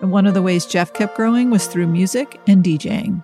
And 0.02 0.12
one 0.12 0.28
of 0.28 0.34
the 0.34 0.42
ways 0.42 0.66
Jeff 0.66 0.94
kept 0.94 1.16
growing 1.16 1.50
was 1.50 1.68
through 1.68 1.88
music 1.88 2.40
and 2.48 2.64
DJing. 2.64 3.24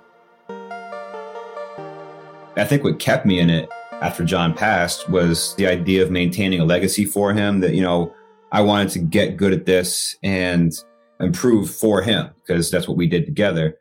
I 2.58 2.66
think 2.66 2.84
what 2.84 3.00
kept 3.00 3.26
me 3.26 3.40
in 3.40 3.50
it 3.50 3.70
after 4.02 4.26
John 4.26 4.54
passed 4.54 5.10
was 5.10 5.56
the 5.56 5.68
idea 5.68 6.04
of 6.04 6.12
maintaining 6.12 6.60
a 6.60 6.66
legacy 6.66 7.06
for 7.06 7.34
him 7.34 7.60
that, 7.60 7.74
you 7.74 7.82
know, 7.82 8.14
I 8.52 8.62
wanted 8.62 8.90
to 8.90 9.00
get 9.00 9.38
good 9.38 9.54
at 9.54 9.66
this 9.66 10.16
and 10.24 10.74
improve 11.20 11.70
for 11.70 12.02
him 12.02 12.30
because 12.36 12.72
that's 12.72 12.88
what 12.88 12.98
we 12.98 13.08
did 13.08 13.26
together. 13.26 13.78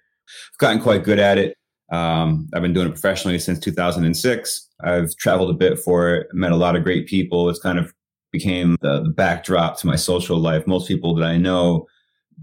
I've 0.53 0.59
gotten 0.59 0.81
quite 0.81 1.03
good 1.03 1.19
at 1.19 1.39
it. 1.39 1.57
Um, 1.91 2.49
I've 2.55 2.63
been 2.63 2.73
doing 2.73 2.87
it 2.87 2.93
professionally 2.93 3.39
since 3.39 3.59
2006. 3.59 4.69
I've 4.83 5.15
traveled 5.17 5.51
a 5.51 5.55
bit 5.55 5.79
for 5.79 6.15
it, 6.15 6.29
met 6.33 6.53
a 6.53 6.57
lot 6.57 6.77
of 6.77 6.85
great 6.85 7.07
people. 7.07 7.49
It's 7.49 7.59
kind 7.59 7.79
of 7.79 7.93
became 8.33 8.77
the, 8.81 9.03
the 9.03 9.11
backdrop 9.11 9.79
to 9.81 9.87
my 9.87 9.97
social 9.97 10.39
life. 10.39 10.67
Most 10.67 10.87
people 10.87 11.15
that 11.17 11.25
I 11.25 11.37
know 11.37 11.87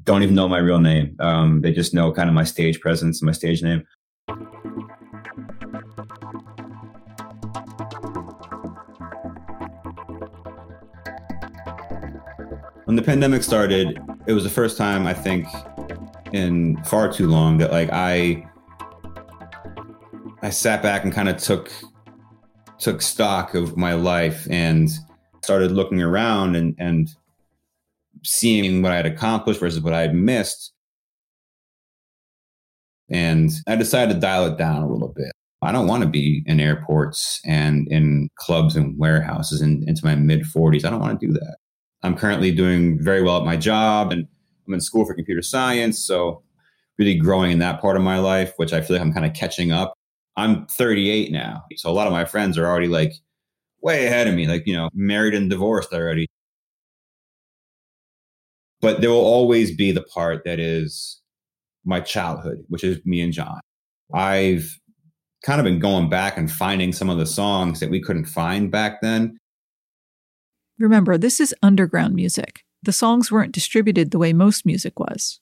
don't 0.03 0.21
even 0.21 0.35
know 0.35 0.47
my 0.47 0.59
real 0.59 0.79
name. 0.79 1.15
Um, 1.19 1.61
they 1.61 1.71
just 1.71 1.93
know 1.93 2.11
kind 2.11 2.29
of 2.29 2.35
my 2.35 2.43
stage 2.43 2.79
presence 2.81 3.21
and 3.21 3.25
my 3.25 3.31
stage 3.31 3.63
name. 3.63 3.83
when 12.87 12.95
the 12.95 13.01
pandemic 13.01 13.43
started, 13.43 13.99
it 14.27 14.31
was 14.31 14.45
the 14.45 14.49
first 14.49 14.77
time 14.77 15.05
I 15.05 15.13
think 15.13 15.45
in 16.31 16.81
far 16.85 17.11
too 17.11 17.27
long 17.27 17.57
that 17.57 17.69
like 17.69 17.89
I 17.91 18.46
I 20.41 20.49
sat 20.49 20.83
back 20.83 21.03
and 21.03 21.13
kind 21.13 21.29
of 21.29 21.37
took 21.37 21.71
took 22.79 23.01
stock 23.01 23.55
of 23.55 23.75
my 23.75 23.93
life 23.93 24.47
and 24.51 24.89
started 25.43 25.71
looking 25.71 26.01
around 26.01 26.55
and 26.55 26.75
and 26.77 27.09
seeing 28.23 28.81
what 28.81 28.91
I 28.91 28.97
had 28.97 29.05
accomplished 29.05 29.59
versus 29.59 29.81
what 29.81 29.93
I 29.93 30.01
had 30.01 30.13
missed. 30.13 30.73
And 33.09 33.51
I 33.67 33.75
decided 33.75 34.13
to 34.13 34.19
dial 34.19 34.45
it 34.45 34.57
down 34.57 34.83
a 34.83 34.91
little 34.91 35.13
bit. 35.15 35.31
I 35.61 35.71
don't 35.71 35.87
want 35.87 36.03
to 36.03 36.09
be 36.09 36.43
in 36.45 36.59
airports 36.59 37.41
and 37.45 37.87
in 37.87 38.29
clubs 38.37 38.75
and 38.75 38.97
warehouses 38.97 39.61
in, 39.61 39.83
into 39.87 40.05
my 40.05 40.13
mid 40.15 40.43
40s. 40.43 40.85
I 40.85 40.89
don't 40.89 40.99
want 40.99 41.19
to 41.19 41.27
do 41.27 41.33
that. 41.33 41.57
I'm 42.03 42.15
currently 42.15 42.51
doing 42.51 43.01
very 43.01 43.23
well 43.23 43.37
at 43.37 43.45
my 43.45 43.57
job 43.57 44.11
and 44.11 44.27
I'm 44.67 44.73
in 44.73 44.81
school 44.81 45.05
for 45.05 45.15
computer 45.15 45.41
science. 45.41 45.99
So, 45.99 46.43
really 46.99 47.15
growing 47.15 47.51
in 47.51 47.59
that 47.59 47.79
part 47.81 47.95
of 47.95 48.03
my 48.03 48.19
life, 48.19 48.53
which 48.57 48.73
I 48.73 48.81
feel 48.81 48.97
like 48.97 49.05
I'm 49.05 49.13
kind 49.13 49.25
of 49.25 49.33
catching 49.33 49.71
up. 49.71 49.96
I'm 50.37 50.65
38 50.67 51.31
now. 51.31 51.63
So, 51.75 51.89
a 51.89 51.93
lot 51.93 52.07
of 52.07 52.13
my 52.13 52.25
friends 52.25 52.57
are 52.57 52.65
already 52.65 52.87
like 52.87 53.13
way 53.81 54.05
ahead 54.05 54.27
of 54.27 54.35
me, 54.35 54.47
like, 54.47 54.65
you 54.65 54.75
know, 54.75 54.89
married 54.93 55.33
and 55.33 55.49
divorced 55.49 55.93
already. 55.93 56.27
But 58.79 59.01
there 59.01 59.09
will 59.09 59.25
always 59.25 59.75
be 59.75 59.91
the 59.91 60.03
part 60.03 60.43
that 60.45 60.59
is 60.59 61.19
my 61.83 61.99
childhood, 61.99 62.63
which 62.69 62.83
is 62.83 63.03
me 63.05 63.21
and 63.21 63.33
John. 63.33 63.59
I've 64.13 64.79
kind 65.43 65.59
of 65.59 65.65
been 65.65 65.79
going 65.79 66.09
back 66.09 66.37
and 66.37 66.51
finding 66.51 66.93
some 66.93 67.09
of 67.09 67.17
the 67.17 67.25
songs 67.25 67.79
that 67.79 67.89
we 67.89 68.01
couldn't 68.01 68.25
find 68.25 68.71
back 68.71 69.01
then 69.01 69.37
Remember, 70.79 71.17
this 71.17 71.39
is 71.39 71.55
underground 71.63 72.13
music. 72.13 72.63
The 72.83 72.91
songs 72.91 73.31
weren't 73.31 73.53
distributed 73.53 74.11
the 74.11 74.19
way 74.19 74.31
most 74.31 74.65
music 74.65 74.99
was. 74.99 75.39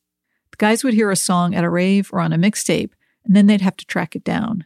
The 0.51 0.57
guys 0.57 0.83
would 0.83 0.93
hear 0.93 1.11
a 1.11 1.17
song 1.17 1.53
at 1.53 1.65
a 1.65 1.69
rave 1.69 2.09
or 2.13 2.21
on 2.21 2.31
a 2.31 2.37
mixtape, 2.37 2.91
and 3.25 3.35
then 3.35 3.47
they'd 3.47 3.61
have 3.61 3.75
to 3.77 3.85
track 3.85 4.15
it 4.15 4.23
down. 4.23 4.65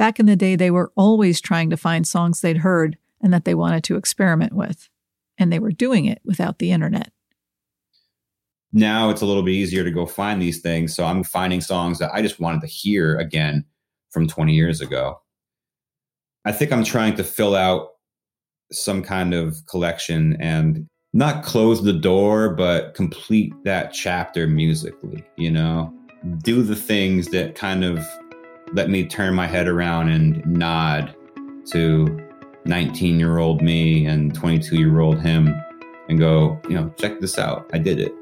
Back 0.00 0.18
in 0.18 0.24
the 0.24 0.34
day, 0.34 0.56
they 0.56 0.70
were 0.70 0.92
always 0.96 1.42
trying 1.42 1.68
to 1.68 1.76
find 1.76 2.08
songs 2.08 2.40
they'd 2.40 2.56
heard 2.56 2.96
and 3.22 3.34
that 3.34 3.44
they 3.44 3.54
wanted 3.54 3.84
to 3.84 3.96
experiment 3.96 4.54
with. 4.54 4.88
And 5.36 5.52
they 5.52 5.58
were 5.58 5.72
doing 5.72 6.06
it 6.06 6.22
without 6.24 6.58
the 6.58 6.72
internet. 6.72 7.12
Now 8.72 9.10
it's 9.10 9.20
a 9.20 9.26
little 9.26 9.42
bit 9.42 9.50
easier 9.50 9.84
to 9.84 9.90
go 9.90 10.06
find 10.06 10.40
these 10.40 10.62
things. 10.62 10.96
So 10.96 11.04
I'm 11.04 11.22
finding 11.22 11.60
songs 11.60 11.98
that 11.98 12.10
I 12.14 12.22
just 12.22 12.40
wanted 12.40 12.62
to 12.62 12.66
hear 12.66 13.18
again 13.18 13.66
from 14.10 14.26
20 14.26 14.54
years 14.54 14.80
ago. 14.80 15.20
I 16.46 16.52
think 16.52 16.72
I'm 16.72 16.82
trying 16.82 17.16
to 17.16 17.22
fill 17.22 17.54
out 17.54 17.88
some 18.72 19.02
kind 19.02 19.34
of 19.34 19.66
collection 19.66 20.34
and 20.40 20.86
not 21.12 21.44
close 21.44 21.84
the 21.84 21.92
door, 21.92 22.54
but 22.54 22.94
complete 22.94 23.52
that 23.64 23.92
chapter 23.92 24.46
musically, 24.46 25.22
you 25.36 25.50
know? 25.50 25.92
Do 26.38 26.62
the 26.62 26.74
things 26.74 27.28
that 27.32 27.54
kind 27.54 27.84
of 27.84 28.02
let 28.72 28.88
me 28.88 29.04
turn 29.04 29.34
my 29.34 29.46
head 29.46 29.66
around 29.66 30.08
and 30.08 30.44
nod 30.46 31.14
to 31.66 32.20
19 32.64 33.18
year 33.18 33.38
old 33.38 33.62
me 33.62 34.06
and 34.06 34.34
22 34.34 34.76
year 34.76 35.00
old 35.00 35.20
him 35.20 35.54
and 36.08 36.18
go, 36.18 36.60
you 36.68 36.74
know, 36.74 36.92
check 36.98 37.20
this 37.20 37.38
out. 37.38 37.68
I 37.72 37.78
did 37.78 37.98
it. 38.00 38.12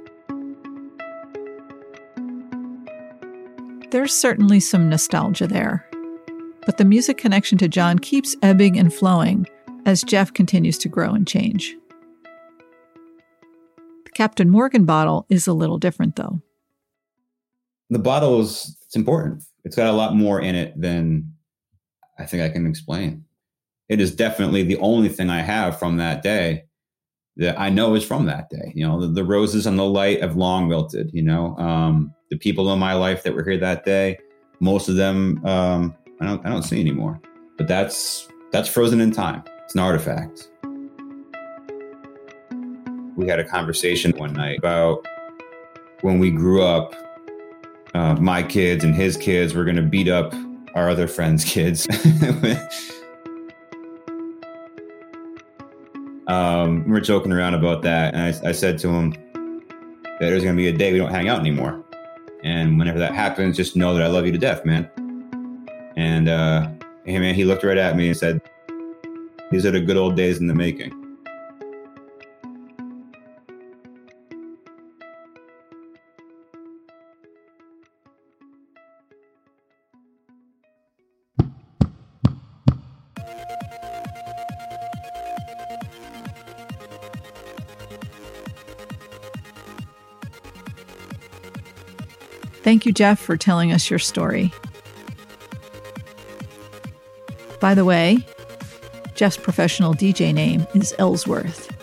There's 3.90 4.14
certainly 4.14 4.60
some 4.60 4.88
nostalgia 4.88 5.46
there. 5.46 5.86
But 6.66 6.76
the 6.76 6.84
music 6.84 7.16
connection 7.16 7.56
to 7.58 7.68
John 7.68 7.98
keeps 7.98 8.36
ebbing 8.42 8.78
and 8.78 8.92
flowing 8.92 9.46
as 9.86 10.02
Jeff 10.02 10.34
continues 10.34 10.76
to 10.78 10.88
grow 10.88 11.14
and 11.14 11.26
change. 11.26 11.74
The 14.04 14.10
Captain 14.10 14.50
Morgan 14.50 14.84
bottle 14.84 15.24
is 15.30 15.46
a 15.46 15.54
little 15.54 15.78
different, 15.78 16.16
though. 16.16 16.42
The 17.88 17.98
bottle 17.98 18.40
is 18.40 18.76
it's 18.84 18.96
important. 18.96 19.42
It's 19.64 19.76
got 19.76 19.88
a 19.88 19.96
lot 19.96 20.14
more 20.14 20.40
in 20.40 20.54
it 20.54 20.80
than 20.80 21.32
I 22.18 22.26
think 22.26 22.42
I 22.42 22.48
can 22.48 22.66
explain. 22.66 23.24
It 23.88 24.00
is 24.00 24.14
definitely 24.14 24.62
the 24.62 24.78
only 24.78 25.08
thing 25.08 25.30
I 25.30 25.40
have 25.40 25.78
from 25.78 25.96
that 25.96 26.22
day 26.22 26.64
that 27.36 27.58
I 27.58 27.70
know 27.70 27.94
is 27.94 28.04
from 28.04 28.26
that 28.26 28.50
day. 28.50 28.72
You 28.74 28.86
know, 28.86 29.00
the, 29.00 29.06
the 29.08 29.24
roses 29.24 29.66
and 29.66 29.78
the 29.78 29.84
light 29.84 30.20
have 30.20 30.36
long 30.36 30.68
wilted. 30.68 31.10
You 31.12 31.22
know, 31.22 31.56
um, 31.56 32.12
the 32.30 32.36
people 32.36 32.72
in 32.72 32.78
my 32.78 32.94
life 32.94 33.22
that 33.22 33.34
were 33.34 33.44
here 33.44 33.58
that 33.58 33.84
day, 33.84 34.18
most 34.60 34.88
of 34.88 34.96
them 34.96 35.44
um, 35.46 35.96
I 36.20 36.26
don't 36.26 36.44
I 36.44 36.48
don't 36.48 36.62
see 36.62 36.80
anymore. 36.80 37.20
But 37.56 37.68
that's 37.68 38.28
that's 38.50 38.68
frozen 38.68 39.00
in 39.00 39.12
time. 39.12 39.42
It's 39.64 39.74
an 39.74 39.80
artifact. 39.80 40.48
We 43.16 43.26
had 43.28 43.40
a 43.40 43.44
conversation 43.44 44.12
one 44.16 44.32
night 44.32 44.58
about 44.58 45.04
when 46.02 46.18
we 46.18 46.30
grew 46.30 46.62
up, 46.62 46.94
uh, 47.94 48.14
my 48.16 48.42
kids 48.42 48.84
and 48.84 48.94
his 48.94 49.16
kids 49.16 49.54
were 49.54 49.64
going 49.64 49.76
to 49.76 49.82
beat 49.82 50.08
up 50.08 50.34
our 50.74 50.90
other 50.90 51.08
friends' 51.08 51.44
kids. 51.44 51.86
um, 56.26 56.84
we 56.84 56.90
were 56.90 57.00
joking 57.00 57.32
around 57.32 57.54
about 57.54 57.82
that, 57.82 58.14
and 58.14 58.22
I, 58.22 58.34
I 58.48 58.52
said 58.52 58.78
to 58.78 58.88
him 58.88 59.10
that 59.10 60.18
there's 60.20 60.42
going 60.42 60.56
to 60.56 60.62
be 60.62 60.68
a 60.68 60.72
day 60.76 60.92
we 60.92 60.98
don't 60.98 61.10
hang 61.10 61.28
out 61.28 61.40
anymore. 61.40 61.82
And 62.44 62.78
whenever 62.78 62.98
that 62.98 63.14
happens, 63.14 63.56
just 63.56 63.74
know 63.76 63.94
that 63.94 64.02
I 64.02 64.06
love 64.06 64.26
you 64.26 64.32
to 64.32 64.38
death, 64.38 64.64
man. 64.64 64.88
And 65.96 66.28
uh, 66.28 66.68
hey, 67.04 67.18
man, 67.18 67.34
he 67.34 67.44
looked 67.44 67.64
right 67.64 67.78
at 67.78 67.96
me 67.96 68.08
and 68.08 68.16
said, 68.16 68.40
"These 69.50 69.66
are 69.66 69.72
the 69.72 69.80
good 69.80 69.96
old 69.96 70.14
days 70.16 70.38
in 70.38 70.46
the 70.46 70.54
making." 70.54 71.07
Thank 92.68 92.84
you, 92.84 92.92
Jeff, 92.92 93.18
for 93.18 93.38
telling 93.38 93.72
us 93.72 93.88
your 93.88 93.98
story. 93.98 94.52
By 97.60 97.74
the 97.74 97.86
way, 97.86 98.26
Jeff's 99.14 99.38
professional 99.38 99.94
DJ 99.94 100.34
name 100.34 100.66
is 100.74 100.94
Ellsworth. 100.98 101.74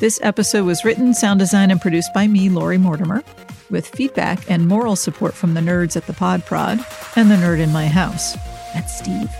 This 0.00 0.18
episode 0.22 0.66
was 0.66 0.84
written, 0.84 1.14
sound 1.14 1.38
designed, 1.38 1.70
and 1.70 1.80
produced 1.80 2.12
by 2.12 2.26
me, 2.26 2.48
Lori 2.48 2.76
Mortimer, 2.76 3.22
with 3.70 3.86
feedback 3.86 4.50
and 4.50 4.66
moral 4.66 4.96
support 4.96 5.34
from 5.34 5.54
the 5.54 5.60
nerds 5.60 5.96
at 5.96 6.08
the 6.08 6.12
Pod 6.12 6.44
Prod 6.44 6.84
and 7.14 7.30
the 7.30 7.36
nerd 7.36 7.60
in 7.60 7.72
my 7.72 7.86
house. 7.86 8.34
That's 8.74 8.98
Steve. 8.98 9.30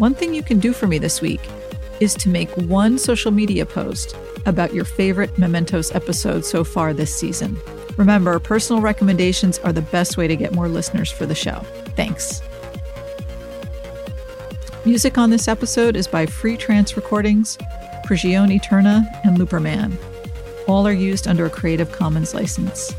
One 0.00 0.14
thing 0.14 0.32
you 0.32 0.42
can 0.42 0.60
do 0.60 0.72
for 0.72 0.86
me 0.86 0.96
this 0.96 1.20
week 1.20 1.42
is 2.00 2.14
to 2.14 2.30
make 2.30 2.48
one 2.56 2.96
social 2.96 3.30
media 3.30 3.66
post 3.66 4.16
about 4.46 4.72
your 4.72 4.86
favorite 4.86 5.36
Mementos 5.36 5.94
episode 5.94 6.46
so 6.46 6.64
far 6.64 6.94
this 6.94 7.14
season. 7.14 7.58
Remember, 7.98 8.38
personal 8.38 8.80
recommendations 8.80 9.58
are 9.58 9.74
the 9.74 9.82
best 9.82 10.16
way 10.16 10.26
to 10.26 10.36
get 10.36 10.54
more 10.54 10.68
listeners 10.68 11.10
for 11.10 11.26
the 11.26 11.34
show. 11.34 11.60
Thanks. 11.96 12.40
Music 14.86 15.18
on 15.18 15.28
this 15.28 15.48
episode 15.48 15.96
is 15.96 16.08
by 16.08 16.24
Free 16.24 16.56
Trance 16.56 16.96
Recordings, 16.96 17.58
Prigione 18.06 18.54
Eterna, 18.54 19.06
and 19.22 19.36
Looperman. 19.36 19.98
All 20.66 20.86
are 20.86 20.94
used 20.94 21.28
under 21.28 21.44
a 21.44 21.50
Creative 21.50 21.92
Commons 21.92 22.32
license. 22.32 22.96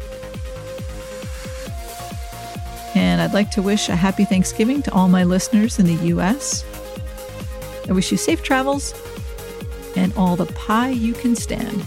And 2.93 3.19
I'd 3.21 3.33
like 3.33 3.49
to 3.51 3.63
wish 3.63 3.89
a 3.89 3.95
happy 3.95 4.23
Thanksgiving 4.23 4.83
to 4.83 4.93
all 4.93 5.07
my 5.07 5.23
listeners 5.23 5.79
in 5.79 5.87
the 5.87 5.95
US. 6.13 6.63
I 7.91 7.93
wish 7.93 8.09
you 8.09 8.17
safe 8.17 8.41
travels 8.41 8.93
and 9.97 10.13
all 10.15 10.37
the 10.37 10.45
pie 10.45 10.91
you 10.91 11.11
can 11.13 11.35
stand. 11.35 11.85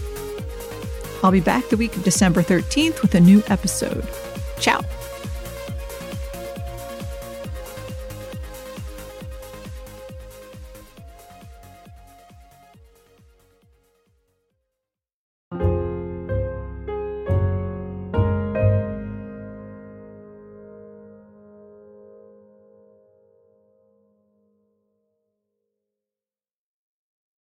I'll 1.23 1.33
be 1.33 1.41
back 1.41 1.67
the 1.71 1.79
week 1.79 1.97
of 1.97 2.05
December 2.05 2.43
13th 2.43 3.01
with 3.01 3.15
a 3.15 3.21
new 3.21 3.43
episode. 3.49 4.07
Ciao. 4.61 4.83